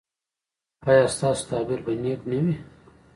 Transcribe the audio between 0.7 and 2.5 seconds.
ایا ستاسو تعبیر به نیک نه